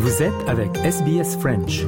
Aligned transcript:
Vous 0.00 0.22
êtes 0.22 0.48
avec 0.48 0.76
SBS 0.76 1.36
French. 1.40 1.84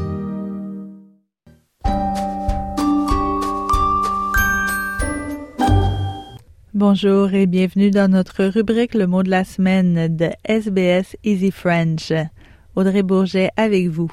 Bonjour 6.75 7.33
et 7.33 7.47
bienvenue 7.47 7.93
dans 7.93 8.11
notre 8.11 8.47
rubrique 8.47 8.95
Le 8.95 9.07
mot 9.07 9.23
de 9.23 9.31
la 9.31 9.45
semaine 9.45 10.17
de 10.17 10.29
SBS 10.45 11.17
Easy 11.23 11.53
French. 11.53 12.13
Audrey 12.75 13.05
Bourget 13.05 13.51
avec 13.57 13.87
vous. 13.87 14.11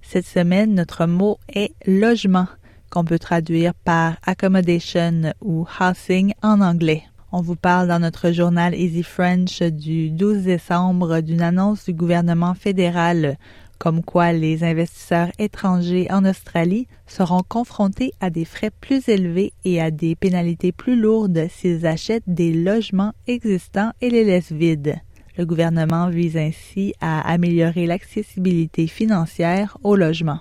Cette 0.00 0.26
semaine, 0.26 0.76
notre 0.76 1.06
mot 1.06 1.38
est 1.52 1.74
logement, 1.86 2.46
qu'on 2.88 3.04
peut 3.04 3.18
traduire 3.18 3.74
par 3.74 4.14
accommodation 4.24 5.32
ou 5.40 5.66
housing 5.80 6.34
en 6.44 6.60
anglais. 6.60 7.02
On 7.30 7.42
vous 7.42 7.56
parle 7.56 7.88
dans 7.88 7.98
notre 7.98 8.32
journal 8.32 8.74
Easy 8.74 9.02
French 9.02 9.62
du 9.62 10.10
12 10.10 10.44
décembre 10.44 11.20
d'une 11.20 11.42
annonce 11.42 11.84
du 11.84 11.92
gouvernement 11.92 12.54
fédéral 12.54 13.36
comme 13.78 14.02
quoi 14.02 14.32
les 14.32 14.64
investisseurs 14.64 15.30
étrangers 15.38 16.08
en 16.10 16.24
Australie 16.24 16.88
seront 17.06 17.42
confrontés 17.46 18.12
à 18.20 18.30
des 18.30 18.46
frais 18.46 18.70
plus 18.70 19.08
élevés 19.08 19.52
et 19.64 19.80
à 19.80 19.90
des 19.90 20.16
pénalités 20.16 20.72
plus 20.72 20.96
lourdes 20.96 21.46
s'ils 21.50 21.86
achètent 21.86 22.24
des 22.26 22.52
logements 22.52 23.12
existants 23.26 23.92
et 24.00 24.10
les 24.10 24.24
laissent 24.24 24.52
vides. 24.52 24.96
Le 25.36 25.44
gouvernement 25.44 26.08
vise 26.08 26.36
ainsi 26.36 26.94
à 27.00 27.20
améliorer 27.30 27.86
l'accessibilité 27.86 28.86
financière 28.86 29.76
au 29.84 29.94
logement. 29.94 30.40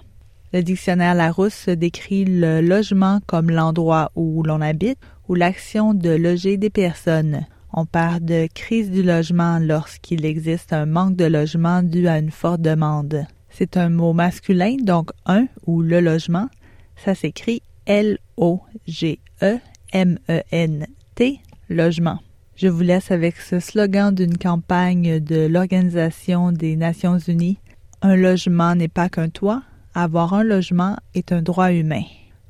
Le 0.53 0.61
dictionnaire 0.61 1.13
Larousse 1.13 1.67
décrit 1.67 2.23
le 2.23 2.61
logement 2.61 3.19
comme 3.27 3.49
l'endroit 3.49 4.11
où 4.15 4.43
l'on 4.43 4.61
habite 4.61 4.97
ou 5.27 5.35
l'action 5.35 5.93
de 5.93 6.09
loger 6.09 6.55
des 6.55 6.69
personnes. 6.69 7.45
On 7.73 7.85
parle 7.85 8.21
de 8.21 8.47
crise 8.53 8.89
du 8.89 9.03
logement 9.03 9.59
lorsqu'il 9.59 10.23
existe 10.25 10.71
un 10.71 10.85
manque 10.85 11.17
de 11.17 11.25
logement 11.25 11.83
dû 11.83 12.07
à 12.07 12.17
une 12.17 12.31
forte 12.31 12.61
demande. 12.61 13.25
C'est 13.49 13.75
un 13.75 13.89
mot 13.89 14.13
masculin, 14.13 14.77
donc 14.81 15.11
un 15.25 15.47
ou 15.65 15.81
le 15.81 15.99
logement. 15.99 16.47
Ça 16.95 17.13
s'écrit 17.13 17.61
L-O-G-E-M-E-N-T, 17.85 18.59
logement. 21.69 22.19
Je 22.55 22.67
vous 22.69 22.81
laisse 22.81 23.11
avec 23.11 23.35
ce 23.37 23.59
slogan 23.59 24.15
d'une 24.15 24.37
campagne 24.37 25.19
de 25.19 25.45
l'Organisation 25.45 26.53
des 26.53 26.77
Nations 26.77 27.19
Unies. 27.19 27.59
Un 28.01 28.15
logement 28.15 28.75
n'est 28.75 28.87
pas 28.87 29.09
qu'un 29.09 29.29
toit, 29.29 29.61
avoir 30.03 30.33
un 30.33 30.43
logement 30.43 30.95
est 31.15 31.31
un 31.31 31.41
droit 31.41 31.71
humain. 31.73 32.03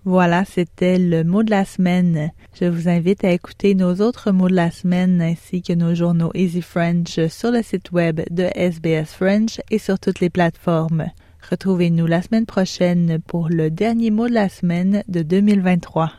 Voilà, 0.03 0.45
c'était 0.45 0.99
le 0.99 1.23
mot 1.23 1.43
de 1.43 1.49
la 1.49 1.65
semaine. 1.65 2.31
Je 2.59 2.65
vous 2.65 2.87
invite 2.87 3.23
à 3.23 3.31
écouter 3.31 3.75
nos 3.75 3.95
autres 3.95 4.31
mots 4.31 4.49
de 4.49 4.55
la 4.55 4.71
semaine 4.71 5.21
ainsi 5.21 5.61
que 5.61 5.73
nos 5.73 5.95
journaux 5.95 6.31
Easy 6.33 6.61
French 6.61 7.19
sur 7.27 7.51
le 7.51 7.61
site 7.61 7.91
web 7.91 8.21
de 8.29 8.43
SBS 8.55 9.13
French 9.13 9.59
et 9.71 9.79
sur 9.79 9.99
toutes 9.99 10.19
les 10.19 10.29
plateformes. 10.29 11.07
Retrouvez-nous 11.49 12.05
la 12.05 12.21
semaine 12.21 12.45
prochaine 12.45 13.19
pour 13.25 13.49
le 13.49 13.69
dernier 13.69 14.11
mot 14.11 14.27
de 14.27 14.33
la 14.33 14.49
semaine 14.49 15.03
de 15.07 15.21
2023. 15.21 16.11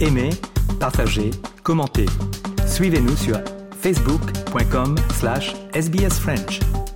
Aimez, 0.00 0.30
partagez, 0.78 1.30
commentez. 1.62 2.06
Suivez-nous 2.66 3.16
sur 3.16 3.38
facebook.com 3.86 4.96
slash 5.10 5.54
sbsfrench. 5.54 6.95